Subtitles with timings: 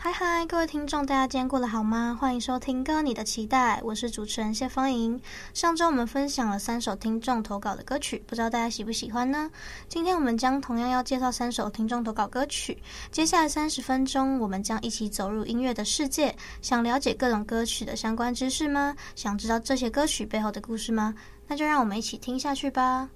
[0.00, 2.16] 嗨嗨，各位听众，大家今天过得好吗？
[2.20, 5.20] 欢迎收听《歌你的期待》，我是主持人谢芳莹。
[5.52, 9.50] 上周我们分享了三首听众投稿的歌曲，不知道大家喜不喜欢呢？
[9.88, 12.80] 今天我们将同样要介绍三首听众投稿歌曲。
[13.10, 16.32] 接下来三十分钟，我们将一起走入音乐的世界。
[16.62, 18.94] 想了解各种歌曲的相关知识吗？
[19.16, 21.12] 想知道这些歌曲背后的故事吗？
[21.48, 23.10] 那就让我们一起听下去吧。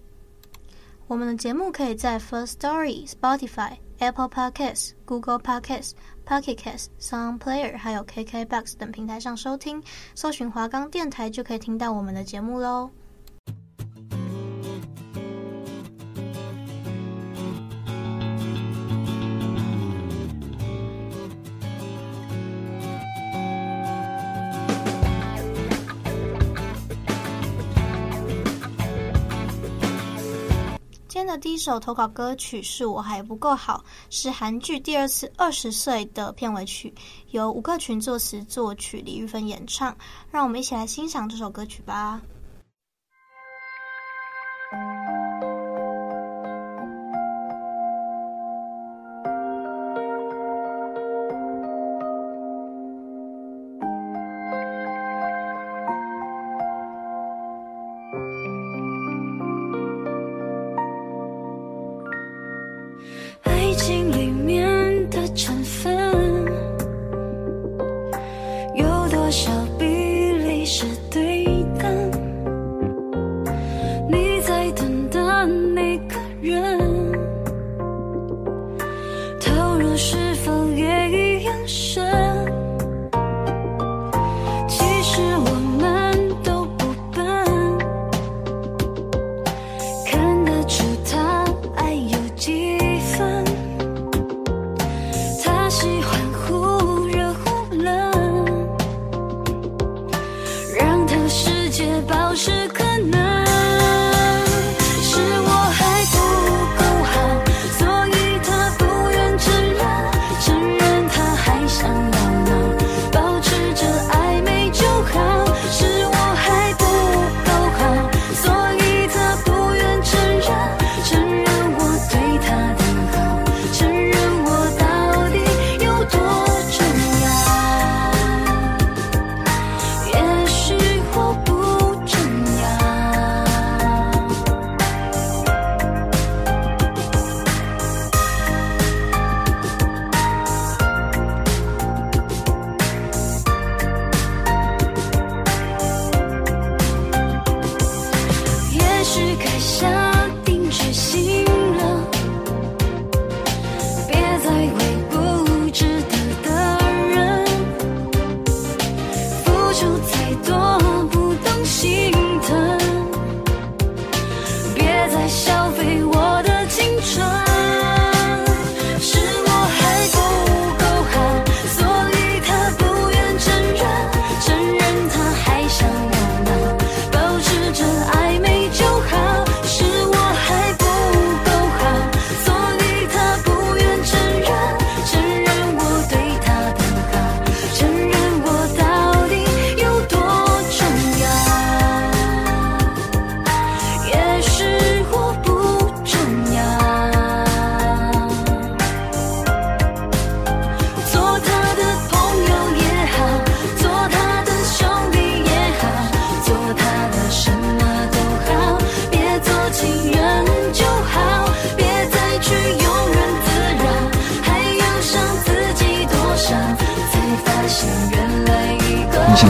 [1.07, 5.91] 我们的节目可以在 First Story、Spotify、Apple Podcasts、Google Podcasts、
[6.27, 9.83] Pocket Cast、Sound Player，还有 KKBox 等平台上收听，
[10.15, 12.91] 搜寻华冈电台就可以听到我们的节目喽。
[31.33, 36.93] 的第一首投稿歌曲是我还不够好，是韩剧《第二次二十岁》的片尾曲，
[37.31, 39.97] 由吴克群作词作曲，李玉芬演唱。
[40.31, 42.21] 让我们一起来欣赏这首歌曲吧。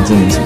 [0.04, 0.41] Johnson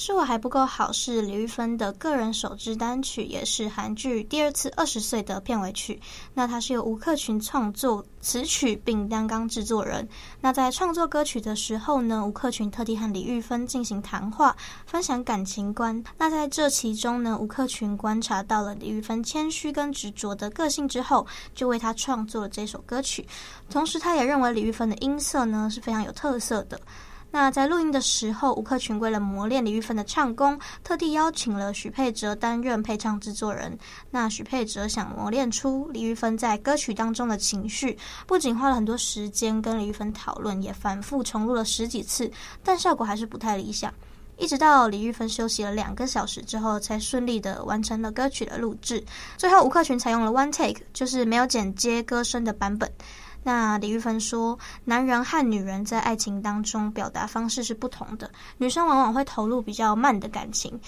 [0.00, 6.00] 是我还不够好是李玉芬的个人首支单曲也是韩剧第二次二十岁的片尾曲。
[6.34, 10.08] 那它是由吴克群创作词曲并担纲制作人。
[10.40, 14.56] 那在创作歌曲的时候呢吴克群特地和李玉芬进行谈话
[14.86, 16.00] 分享感情观。
[16.16, 23.26] 那在这其中呢吴克群观察到了李玉芬谦虚跟执着的个性之后就为她创作了这首歌曲。
[23.68, 26.80] 同时他也认为李玉芬的音色呢是非常有特色的。
[27.30, 33.78] 那在录音的时候，吴克群为了磨练李玉芬的唱功，特地邀请了许佩哲担任配唱制作人。
[34.10, 42.30] 那许佩哲想磨练出李玉芬在歌曲当中的情绪，不仅花了很多时间跟李玉芬讨论，也反复重录了十几次，
[42.64, 43.92] 但效果还是不太理想。
[44.38, 49.04] 一直到李玉芬休息了两个小时之后，才顺利的完成了歌曲的录制。
[49.36, 52.90] 最后，吴克群采用了 one take，就是没有剪接歌声的版本。
[53.48, 58.30] 那李玉芬说，男人和女人在爱情当中表达方式是不同的。
[58.58, 60.78] 女生往往会投入比较慢的感情，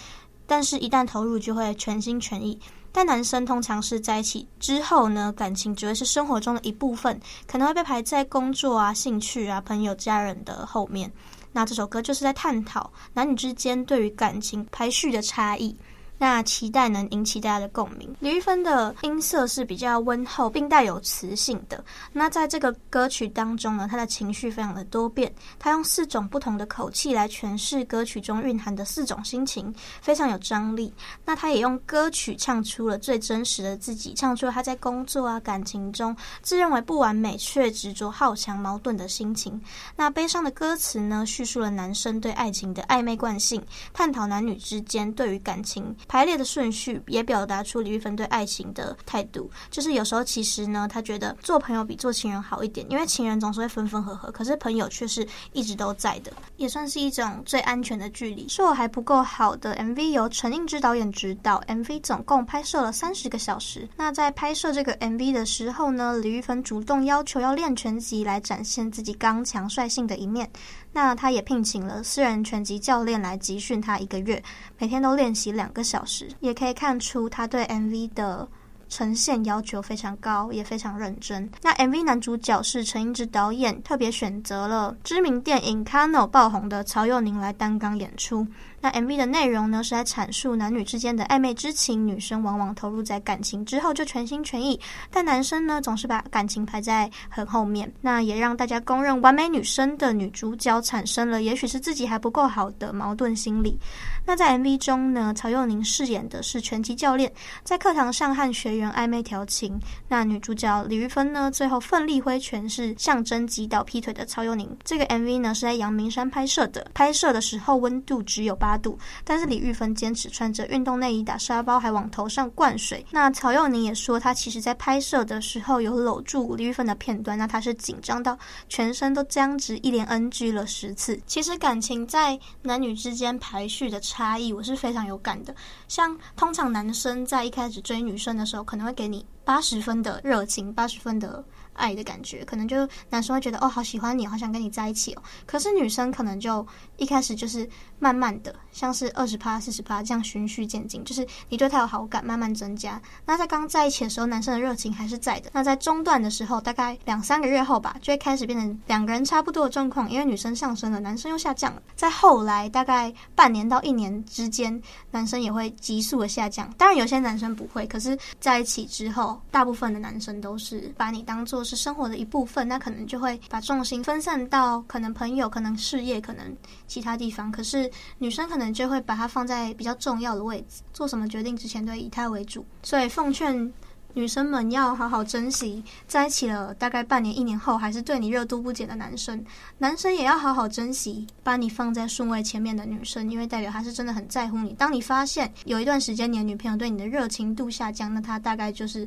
[0.47, 2.61] 但是一旦投入就会全心全意。
[2.93, 11.11] 但男生通常是在一起之后呢，感情只会是生活中的一部分，可能会被排在工作啊、兴趣啊、朋友、家人的后面。
[11.53, 15.75] 那这首歌就是在探讨男女之间对于感情排序的差异。
[16.20, 18.14] 那期待能引起大家的共鸣。
[18.20, 21.82] 李玉芬的音色是比较温厚并带有磁性的。
[22.12, 30.93] 那在这个歌曲当中呢，她的情绪非常的多变，她用四种不同的口气来诠释歌曲中蕴含的四种心情，非常有张力。
[31.25, 39.58] 那她也用歌曲唱出了最真实的自己，唱出了她在工作啊、感情中自认为不完美却执着好强、矛盾的心情。
[39.96, 43.64] 那悲伤的歌词呢，叙述了男生对爱情的暧昧惯性，
[43.94, 45.96] 探讨男女之间对于感情。
[46.11, 58.49] 排列的顺序也表达出李玉芬对爱情的态度，就是有时候其实呢，她觉得做朋友比做情人好一点，因为情人总是会分分合合，可是朋友却是一直都在的，也算是一种最安全的距离。
[58.49, 63.89] 说我还不够好的 MV 由陈映之导演执导，MV 总共拍摄了三十个小时。
[63.97, 70.51] 那在拍摄这个 MV 的时候呢，李玉芬主动要求要练拳击来展现自己刚强率性的一面。
[70.92, 74.42] 那他也聘请了私人拳击教练来集训他一个月，
[74.78, 78.48] 每天都练习两个小时，也可以看出他对 MV 的
[78.88, 81.48] 呈现要求非常高，也非常认真。
[81.62, 88.44] 那 MV 男主角是陈英之导演特别选择了知名电影《KANO》爆红的曹佑宁来担纲演出。
[88.81, 92.06] 那 MV 的内容呢，是在阐述男女之间的暧昧之情。
[92.06, 94.81] 女生往往投入在感情之后就全心全意，
[95.11, 97.93] 但男生呢，总是把感情排在很后面。
[98.00, 103.79] 那也让大家公认完美女生的女主角产生了，也许是自己还不够好的矛盾心理。
[104.25, 107.31] 那在 MV 中呢，曹佑宁饰演的是拳击教练，
[107.62, 109.79] 在课堂上和学员暧昧调情。
[110.09, 114.75] 那女主角李玉芬呢，最后奋力挥拳，是象征击倒劈腿的曹佑宁。
[114.83, 118.69] 这个 MV 呢，是在阳明山拍摄的，拍摄的时候温度只有八。
[118.70, 123.05] 八度，但是李玉芬坚持穿着运动内衣打沙包，还往头上灌水。
[123.11, 128.38] 那曹佑宁也说，他其实在拍摄的时候有搂住李玉芬的片段，那他是紧张到
[128.69, 131.20] 全身都僵直，一连 NG 了十次。
[131.26, 135.52] 其实感情在男女之间排序的差异，我是非常有感的。
[135.88, 141.44] 像通常男生在一开始追女生的时候，可能会给你八十分的热情，八十分的。
[141.75, 145.22] 爱的感觉，可能就男生会觉得哦，好喜欢你，好想跟你在一起哦。
[145.46, 147.69] 可是女生可能就一开始就是
[147.99, 153.00] 慢慢的，像是二十趴、四十趴这样循序渐进，就是你对他有好感，慢慢增加。
[153.25, 155.50] 那在刚在一起的时候，男生的热情还是在的。
[155.52, 161.82] 那在中段的时候，大概两三个月后吧，就会开始变成两个人差不多的状况，因为女生上升了，男生又下降了。
[161.96, 164.81] 在后来大概半年到一年之间，
[165.11, 166.73] 男生也会急速的下降。
[166.76, 177.52] 当然有些男生不会，可是在一起之后，大部分的男生都是把你当做都是生活的一部分，那可能就会把重心分散到可能朋友、可能事业、可能其他地方。
[177.52, 182.64] 可是女生可能就会把它放在比较重要的位置，做什么决定之前都以他为主。
[182.83, 183.71] 所以奉劝
[184.14, 189.45] 女生们要好好珍惜在一起了大概半年、一年后还是对你热度不减的男生。
[189.76, 194.73] 男生也要好好珍惜把你放在顺位前面的女生，因为代表他是真的很在乎你。
[194.73, 199.07] 当你发现有一段时间你的女朋友对你的热情度下降，那他大概就是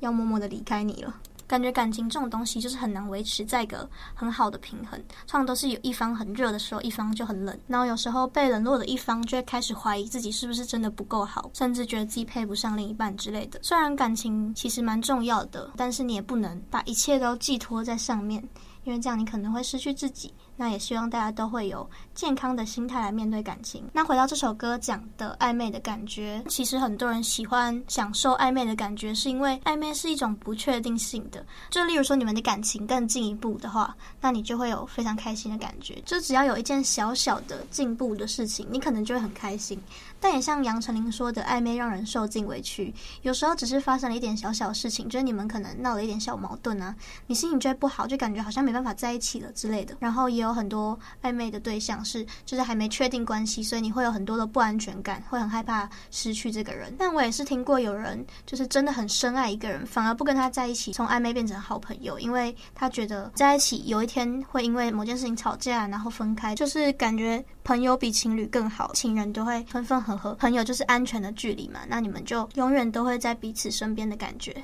[0.00, 1.14] 要默默的离开你了。
[1.46, 13.58] 感觉感情这种东西就是很难维持在一个很好的平衡，通常都是有一方很热的时候，一方就很冷，然后有时候被冷落的一方就会开始怀疑自己是不是真的不够好，甚至觉得自己配不上另一半之类的。
[13.62, 18.42] 虽然感情其实蛮重要的，但是你也不能把一切都寄托在上面，
[18.84, 20.32] 因为这样你可能会失去自己。
[20.56, 23.84] 那也希望大家都会有健康的心态来面对感情。
[23.92, 31.44] 那回到这首歌讲的暧昧的感觉，其实很多人喜欢享受暧昧的感觉，是因为暧昧是一种不确定性的。
[31.70, 36.00] 就例如说，你们的感情更进一步的话，那你就会有非常开心的感觉。
[36.04, 39.80] 就只要有一件小小的进步的事情，你可能就会很开心。
[40.20, 42.94] 但也像杨丞琳说的，暧昧让人受尽委屈。
[43.22, 46.94] 有时候只是发生了一点小小事情，就是你们可能闹了一点小矛盾啊，
[47.26, 49.96] 你心情就会不好，就感觉好像没办法在一起了之类的。
[50.00, 56.94] 然后也有很多暧昧的对象是，就是还没确定关系，所以你会有很多的不安全感，会很害怕失去这个人。
[56.98, 70.34] 但我也是听过有人，就是真的很深爱一个人，反而不跟他在一起，从暧昧变成好朋友，因为他觉得在一起有一天会因为某件事情吵架，然后分开，就是感觉朋友比情侣更好，情人都会分分合合。
[70.34, 74.54] 朋友就是安全的距离嘛，那你们就永远都会在彼此身边的感觉。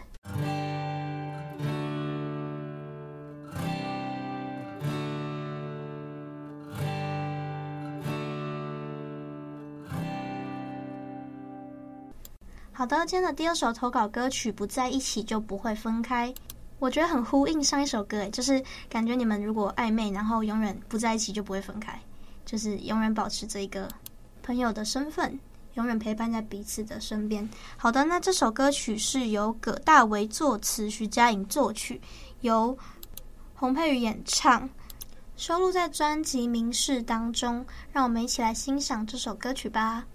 [12.80, 16.32] 好的，今天的第二首投稿歌曲《不在一起就不会分开》，
[16.78, 22.00] 我觉得很呼应上一首歌，诶，就是感觉你们如果暧昧，然后永远不在一起就不会分开，
[22.46, 23.86] 就是永远保持这个
[24.42, 25.38] 朋友的身份。
[25.74, 27.46] 永远陪伴在彼此的身边。
[27.76, 32.00] 好的，那这首歌曲是由葛大为作词，徐佳莹作曲，
[32.40, 32.78] 由
[33.56, 34.66] 洪佩瑜演唱，
[35.36, 37.66] 收录在专辑《明示》当中。
[37.92, 40.06] 让我们一起来欣赏这首歌曲吧。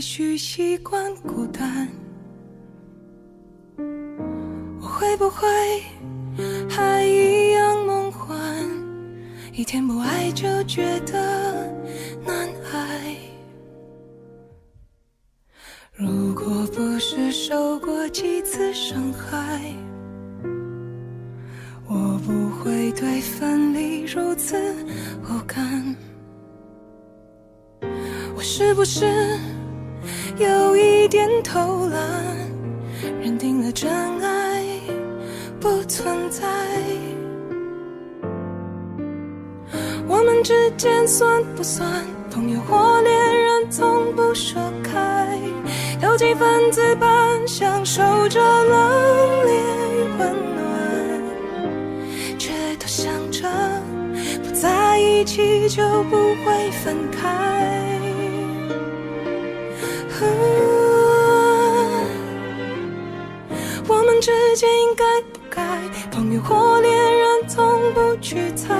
[0.00, 1.86] 生必须习惯孤单，
[4.80, 5.46] 我会不会
[6.70, 8.34] 还一样梦幻？
[9.52, 11.70] 一天不爱就觉得
[12.24, 13.14] 难挨。
[15.92, 19.60] 如果不是受过几次伤害。
[21.86, 24.56] 我不会对分离如此
[25.24, 25.94] 无感，
[28.34, 29.04] 我是不是
[31.52, 32.00] 偷懒，
[33.20, 33.90] 认定了真
[34.20, 34.64] 爱
[35.58, 36.46] 不存在？
[40.06, 43.68] 我们之间算不算朋友或恋人？
[43.68, 45.36] 从不说开，
[46.00, 47.08] 有几分自伴，
[47.48, 48.78] 享受着冷
[49.42, 49.48] 冽
[49.90, 52.38] 与温暖。
[52.38, 53.48] 却都想着
[54.44, 57.79] 不在一起就不会分开。
[66.42, 68.74] 或恋人，从不去猜。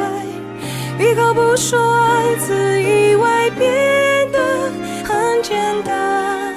[0.98, 4.70] 闭口不说爱，自以为变得
[5.04, 6.54] 很简单。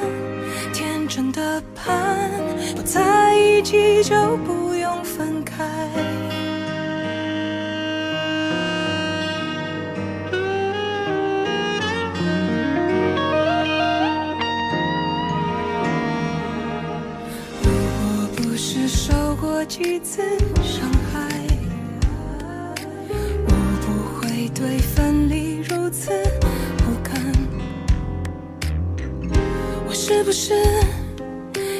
[0.74, 2.29] 天真的盼，
[2.75, 5.63] 不在一起就不用分开。
[17.62, 20.22] 如果不是受过几次
[20.62, 20.91] 伤
[24.63, 26.10] 会对分离如此
[26.77, 27.22] 不堪。
[29.86, 30.53] 我是不是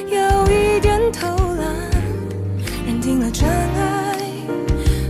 [0.10, 1.66] 有一点偷懒，
[2.86, 4.18] 认定了真爱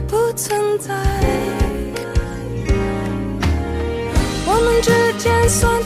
[0.07, 0.93] 不存在？
[4.45, 5.82] 我们之间算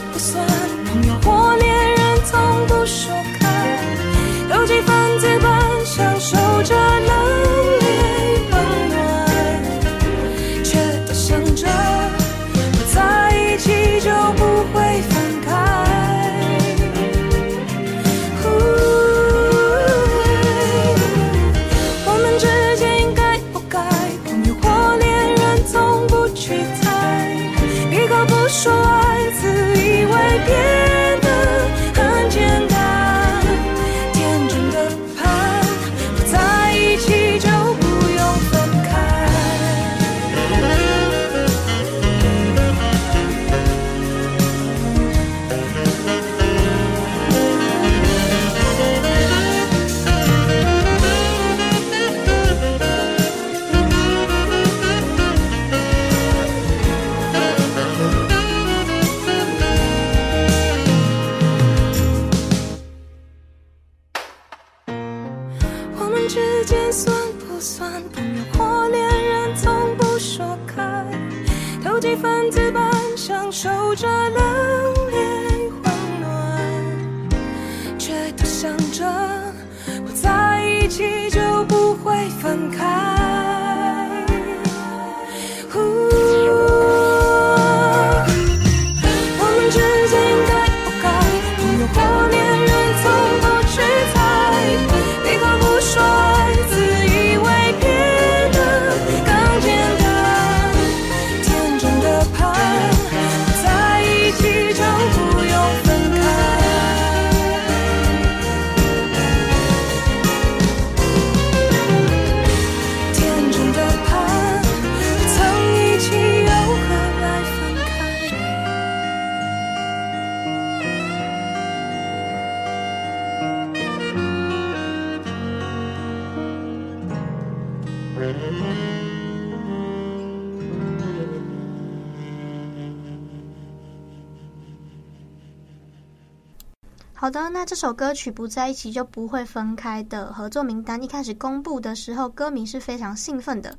[137.27, 143.77] 好的，那这首歌曲不在一起就不会分开的合作名单一开始公布的时候，歌迷是非常兴奋的。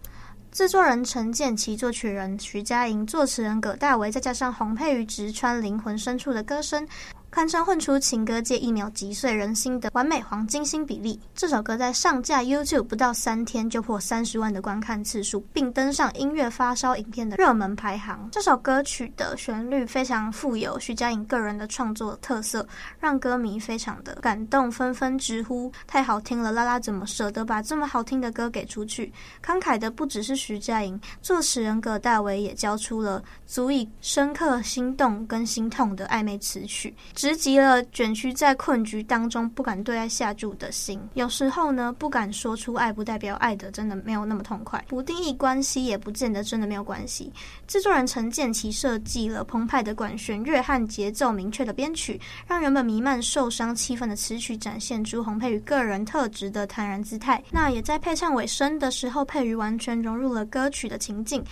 [0.52, 6.86] 制作人陈建骐、作曲人徐佳莹、作词人葛大为，再加上洪佩瑜直穿灵魂深处的歌声。
[7.30, 11.20] 堪称混出情歌界一秒击碎人心的完美黄金星比例。
[11.34, 18.28] 这首歌在上架 YouTube 不到三天就破三十万的观看次数，并登上音乐发烧影片的热门排行。
[18.32, 22.66] 这首歌曲的旋律非常富有徐佳莹个人的创作特色，
[22.98, 26.50] 让歌迷非常的感动，纷纷直呼太好听了！
[26.50, 29.12] 拉拉怎么舍得把这么好听的歌给出去？
[29.44, 36.92] 慷慨的不只是徐佳莹，作词人葛大为也交出了足以深刻心动跟心痛的暧昧词曲。
[37.18, 41.00] 直击了卷曲在困局当中不敢对爱下注的心。
[41.14, 44.84] 有时候呢，不敢说出爱，不代表爱的真的没有那么痛快。
[44.86, 47.32] 不定义关系也不见得真的没有关系。
[47.66, 57.42] 制作人陈建奇设计了澎湃的管弦乐和节奏明确的编曲，让原本弥漫受伤气氛的词曲展现出洪佩瑜个人特质的坦然姿态。
[57.50, 61.44] 那也在配唱尾声的时候，佩瑜完全融入了歌曲的情境。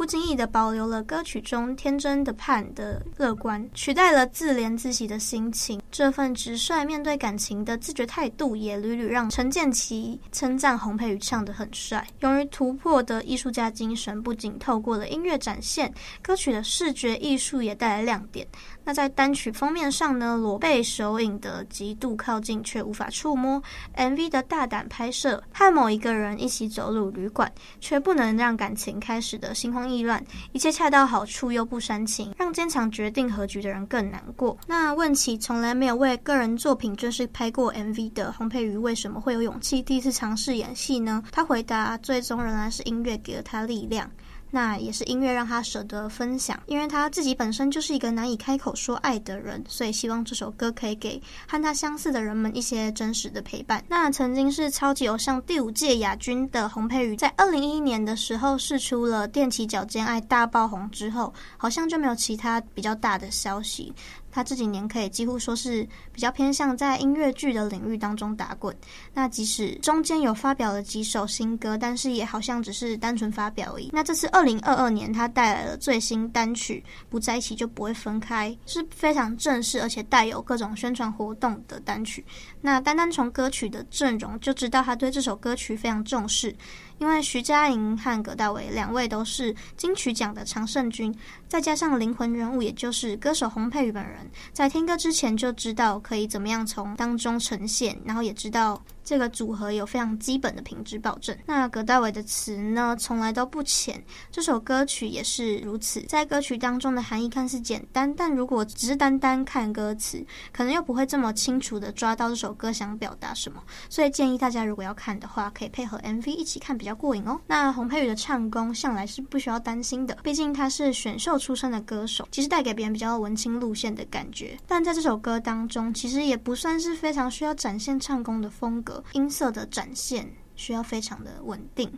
[0.00, 5.78] 不经意的保留了歌曲中天真的盼的乐观，取代了自怜自喜的心情。
[5.90, 12.02] 这份直率面对感情的自觉态度，也屡屡让陈建奇称赞洪佩瑜唱得很帅。
[12.20, 18.48] 勇于突破的艺术家精神，不仅透过了音乐展现，歌曲的视觉艺术也带来亮点。
[18.84, 23.62] 那在单曲封面上呢，裸背手影的极度靠近却无法触摸
[23.96, 34.56] ，MV 的大胆拍摄，和某一个人一起走入旅馆，却不能让感情开始的心慌意乱，一切恰到好处又不煽情，让坚强决定和局的人更难过。
[34.66, 41.22] 那问起从来没有为个人作品正式拍过 MV 的洪佩瑜，为什么会有勇气第一次尝试演戏呢？
[41.30, 44.10] 他回答：最终仍然是音乐给了他力量。
[44.50, 53.82] 那也是音乐让他舍得分享，因为他自己本身就是一个难以开口说爱的人，所以希望这首歌可以给和他相似的人们一些真实的陪伴。
[53.88, 63.92] 那曾经是超级偶像第五届亚军的洪佩瑜，在二零一一年的时候试出了《踮起脚尖爱》大爆红之后，好像就没有其他比较大的消息。
[64.30, 68.74] 他这几年可以几乎说是比较偏向在音乐剧的领域当中打滚。
[69.12, 73.90] 那即使中间有发表了几首新歌，但是也好像只是单纯发表而已。
[73.92, 82.24] 那这次二零二二年他带来了最新单曲《不在一起就不会分开》，是非常正式而且带有各种宣传活动的单曲。
[82.60, 86.54] 那单单从歌曲的阵容就知道他对这首歌曲非常重视。
[87.00, 91.12] 因为徐佳莹和葛大为两位都是金曲奖的常胜军，
[91.48, 98.80] 再加上灵魂人物，也就是歌手洪佩瑜本人，在听歌之前就知道可以怎么样从当中呈现，然后也知道。
[99.10, 101.36] 这个组合有非常基本的品质保证。
[101.44, 104.00] 那葛大为的词呢，从来都不浅。
[104.30, 106.00] 这首歌曲也是如此。
[106.02, 113.60] 在歌曲当中的含义看似简单，但如果只是单单看歌词，可能又不会这么清楚的抓到这首歌想表达什么。
[113.88, 117.40] 所以建议大家如果要看的话，可以配合 MV 一起看，比较过瘾哦。
[117.48, 124.56] 那洪佩瑜的唱功向来是不需要担心的，毕竟他是选秀出身的歌手，其实带给别人比较文青路线的感觉。
[124.68, 128.99] 但在这首歌当中，其实也不算是非常需要展现唱功的风格。
[129.12, 131.90] 音色的展现需要非常的稳定，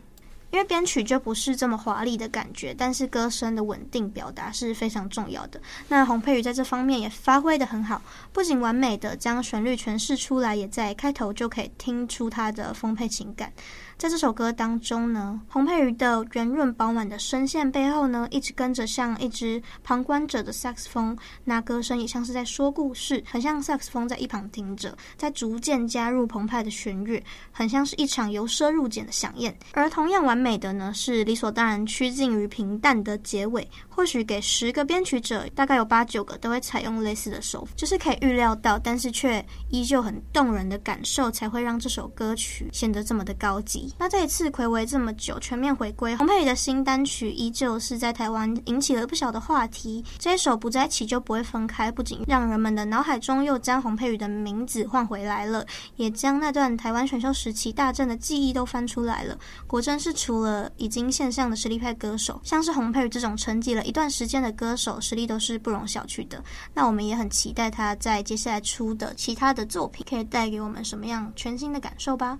[0.51, 5.61] 因为编曲就不是这么华丽的感觉，但是歌声的稳定表达是非常重要的。
[5.89, 13.51] 那洪佩瑜在这方面也发挥的很好，不仅完美的将旋律诠释出来，也在开头就可以听出他的丰沛情感。
[13.97, 29.57] 在这首歌当中呢，洪佩瑜的圆润饱满的声线背后呢，一直跟着像一只旁观者的萨克斯风，那歌声也像是在说故事，很像萨克斯风在一旁听着，在逐渐加入澎湃的弦乐，很像是一场由奢入俭的饗宴。
[29.73, 33.67] 而同样完美的呢，是理所当然趋近于平淡的结尾。
[33.87, 43.82] 或许给十个编曲者，大概有八九个都会采用类似的手法，就是可以预料到，但是却依旧很动人的感受，才会让这首歌曲显得这么的高级。
[43.97, 50.03] 那这一次睽违这么久，全面回归，洪佩瑜的新单曲依旧是在台湾引起了不小的话题。
[50.17, 55.65] 这一首不在一起就不会分开，不仅让人们的脑海中又将洪佩瑜的名字唤回来了，
[55.95, 59.37] 也将那段台湾选秀时期大战的记忆都翻出来了。
[59.67, 66.43] 果真是除了已经现象的实力派歌手，像是洪佩瑜这种沉寂了一段时间的歌手，实力都是不容小觑的。
[66.73, 72.37] 那我们也很期待他在接下来出的其他的作品，可以带给我们什么样全新的感受吧。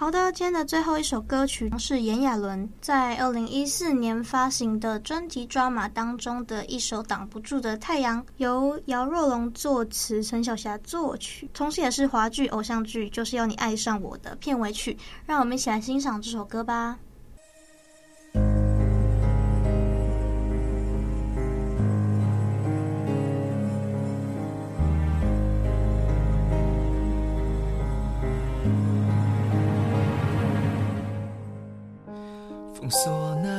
[0.00, 14.96] 好的，今天的最后一首歌曲是炎亚纶在二零一四年发行的专辑《抓马》当中的一首《挡不住的太阳》，由姚若龙作词，陈小霞作曲，同时也是华剧偶像剧《就是要你爱上我》的片尾曲。
[15.26, 16.96] 让我们一起来欣赏这首歌吧。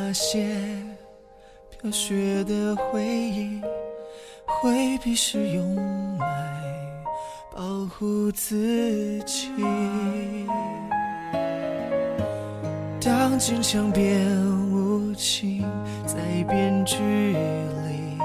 [0.09, 0.43] 那些
[1.69, 3.61] 飘雪的回忆，
[4.43, 6.25] 回避是用来
[7.55, 9.51] 保护自己。
[12.99, 14.25] 当坚强变
[14.71, 15.61] 无情，
[16.07, 16.17] 在
[16.49, 18.17] 变距离，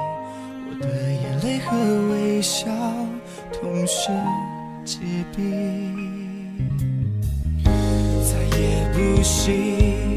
[0.66, 1.76] 我的眼泪和
[2.14, 2.66] 微笑
[3.52, 4.10] 同时
[4.86, 5.00] 结
[5.36, 6.66] 冰，
[7.62, 10.13] 再也不行。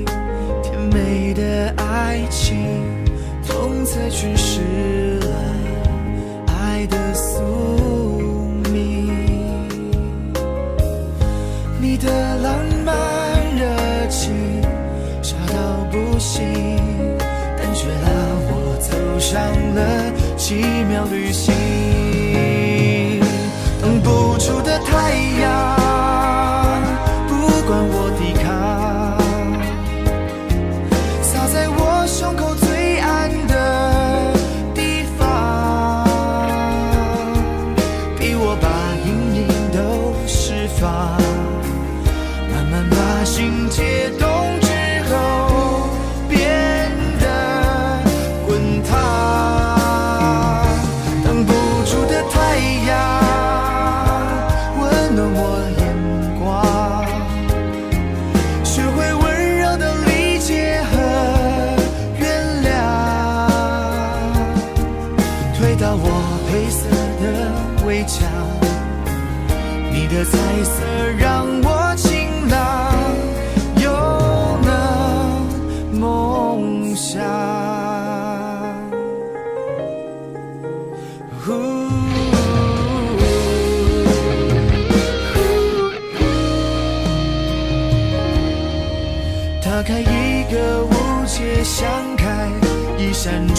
[1.37, 2.57] 的爱情，
[3.47, 5.27] 痛才诠释了
[6.47, 7.43] 爱的宿
[8.73, 9.07] 命。
[11.79, 12.95] 你的浪漫
[13.55, 13.67] 热
[14.09, 14.33] 情，
[15.21, 16.43] 傻到不行，
[17.55, 18.09] 但却拉
[18.49, 19.39] 我走上
[19.75, 20.55] 了奇
[20.89, 21.53] 妙旅行。
[23.79, 25.26] 挡不住的太阳。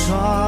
[0.09, 0.48] song.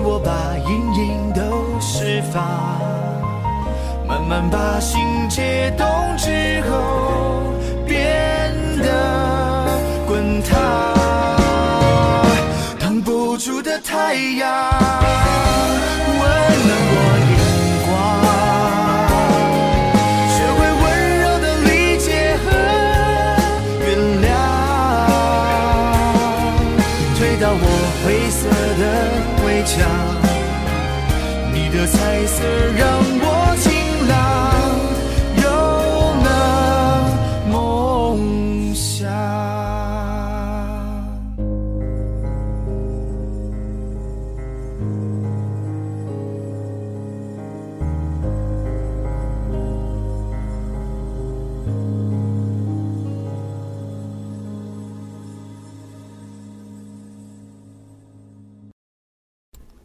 [0.00, 1.40] 我把阴影都
[1.80, 2.42] 释放，
[4.06, 7.54] 慢慢把心解冻之后
[7.86, 9.66] 变得
[10.06, 10.58] 滚烫，
[12.78, 14.48] 挡不住的太阳。
[32.76, 33.37] 让我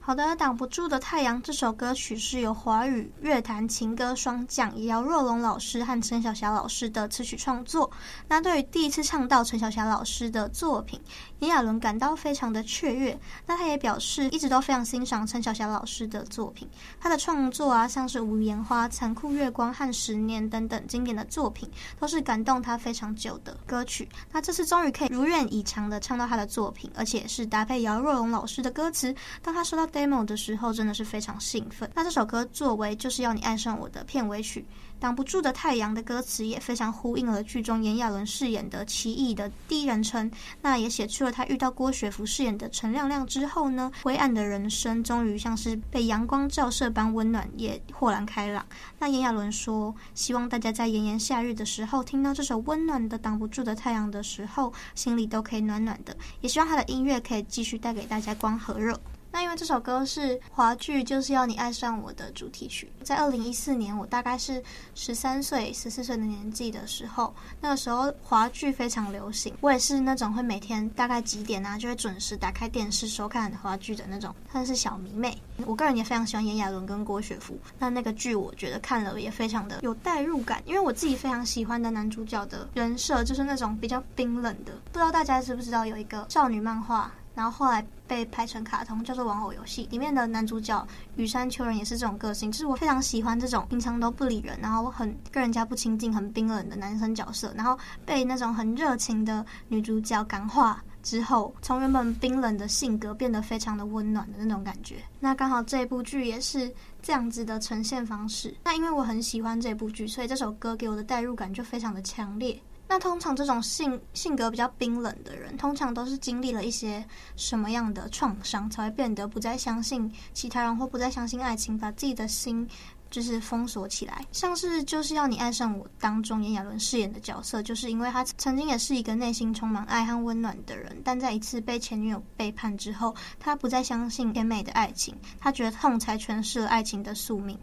[0.06, 7.90] 好的，挡不住的太阳这首歌曲是由华语乐坛情歌双匠姚若龙老师和陈小霞老师的词曲创作。
[8.28, 11.00] 那对于第一次唱到陈小霞老师的作品，
[11.40, 13.18] 炎亚纶感到非常的雀跃。
[13.48, 16.68] 那他也表示一直都非常欣赏陈小霞老师的作品，
[17.00, 24.10] 他的创作啊，像是《无言花》、《残酷月光》和《十年》等等经典的作品，都是感动他非常久的歌曲。
[24.34, 29.16] 那这次终于可以如愿以偿的唱到他的作品，而且是搭配姚若龙老师的歌词。
[29.42, 31.90] 当他说到 demo 的时候真的是非常兴奋。
[31.94, 34.66] 那这首歌作为就是要你爱上我的片尾曲，
[35.00, 40.30] 挡不住的太阳的歌词也非常呼应了剧中炎亚纶饰演的奇异的第一人称。
[40.62, 48.66] 那也写出了他遇到郭学福饰演的陈亮亮之后呢，灰暗的人生终于像是被阳光照射般温暖，也豁然开朗。
[48.98, 56.16] 那炎亚纶说，希望大家在炎炎夏日的时候听到这首温暖的挡不住的太阳的时候，心里都可以暖暖的。
[56.42, 59.00] 也希望他的音乐可以继续带给大家光和热。
[59.34, 64.62] 那因为这首歌是华剧《就是要你爱上我》的主题曲，在二零一四年，我大概是
[64.94, 75.36] 十三岁、十四岁的年纪的时候，那个时候华剧非常流行，我也是那种会每天大概几点啊，就会准时打开电视收看华剧的那种，算是小迷妹。
[75.66, 87.12] 我个人也非常喜欢炎亚纶跟郭雪芙，那那个剧我觉得看了也非常的有代入感，因为我自己非常喜欢的男主角的人设就是那种比较冰冷的，不知道大家知不知道有一个少女漫画。
[87.36, 104.98] 然后后来被拍成卡通，叫做《玩偶游戏》，里面的男主角羽山秋人也是这种个性，就是我非常喜欢这种平常都不理人，然后很跟人家不亲近、很冰冷的男生角色，然后被那种很热情的女主角感化之后，从原本冰冷的性格变得非常的温暖的那种感觉。
[105.20, 108.54] 那刚好这部剧也是这样子的呈现方式。
[108.64, 112.62] 那因为我很喜欢这部剧，所以这首歌给我的代入感就非常的强烈。
[112.94, 117.04] 那通常这种性性格比较冰冷的人，通常都是经历了一些
[117.36, 122.70] 什么样的创伤，才会变得不再相信其他人，或不再相信爱情，把自己的心
[123.10, 124.24] 就是封锁起来。
[124.32, 137.58] 像是就是要你爱上我当中炎亚纶饰演的角色，就是因为他曾经也是一个内心充满爱和温暖的人，但在一次被前女友背叛之后，他不再相信甜美的爱情，他觉得痛才诠释了爱情的宿命。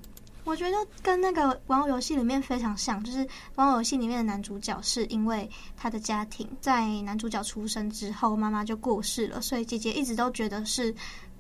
[0.45, 10.95] 我觉得跟那个玩偶游戏里面非常像，就是玩偶游戏里面的男主角是因为他的家庭在男主角出生之后，妈妈就过世了，所以姐姐一直都觉得是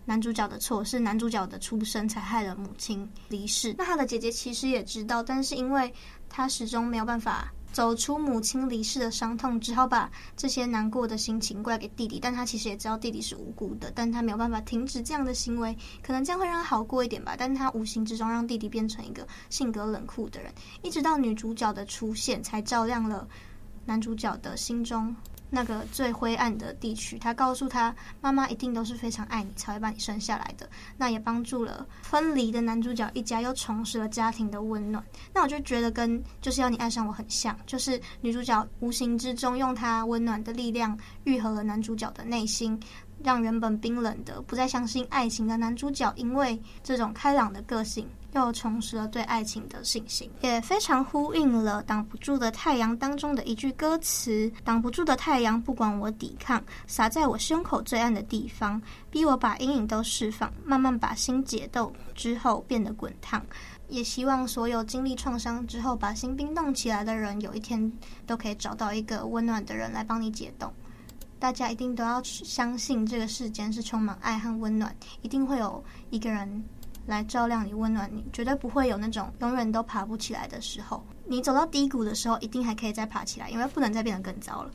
[0.04, 3.74] 男主角的错，是男主角的出生才害了母亲离世。
[3.78, 5.92] 那他的姐姐其实也知道，但是因为
[6.28, 7.52] 他始终没有办法。
[7.72, 12.18] 走出母亲离世的伤痛，只好把这些难过的心情怪给弟弟。
[12.20, 15.76] 但他其实也知道弟弟是无辜的，但他没有办法停止这样的行为。
[16.02, 17.34] 可能这样会让他好过一点吧。
[17.38, 20.52] 但他无形之中让弟弟变成一个性格冷酷的人。
[20.82, 23.26] 一直到女主角的出现，才照亮了
[23.90, 25.12] 男主角的心中。
[25.52, 30.70] 那个最灰暗的地区，他告诉他，妈妈一定都是非常爱你，才会把你生下来的。
[30.96, 35.04] 那也帮助了分离的男主角一家，又重拾了家庭的温暖。
[35.34, 42.80] 那我就觉得跟就是要你爱上我很像，就是女主角无形之中用她温暖的力量，愈合了男主角的内心。
[43.22, 58.80] 让原本冰冷的、不再相信爱情的男主角，因为这种开朗的个性，又重拾了对爱情的信心，也非常呼应了《挡不住的太阳》当中的一句歌词：“挡不住的太阳，不管我抵抗，洒在我胸口最暗的地方，
[59.10, 63.44] 逼我把阴影都释放，慢慢把心解冻之后变得滚烫。”
[63.88, 67.92] 也希望所有经历创伤之后把心冰冻起来的人，有一天
[68.24, 70.72] 都可以找到一个温暖的人来帮你解冻。
[71.40, 76.62] 大家一定都要相信，这个世间是充满爱和温暖，一定会有一个人
[77.06, 81.02] 来照亮你、温暖你，绝对不会有那种永远都爬不起来的时候。
[81.24, 84.70] 你走到低谷的时候，一定还可以再爬起来，因为不能再变得更糟了。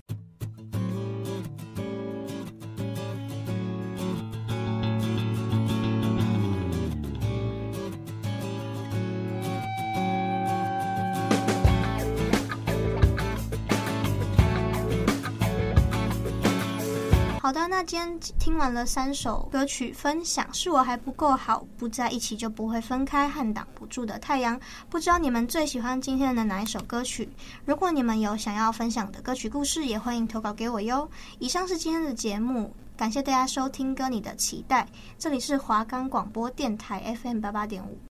[17.45, 24.59] 好的，那今天听完了三首歌曲分享，是我还不够好，不在一起就不会分开，和挡不住的太阳。
[24.89, 27.29] 不知道你们最喜欢今天的哪一首歌曲？
[27.63, 31.07] 如果你们有想要分享的歌曲故事，也欢迎投稿给我哟。
[31.37, 34.81] 以上是今天的节目，感谢大家收听《歌你的期待》，
[35.19, 37.95] 这里是华冈广播电台 FM 八八点五。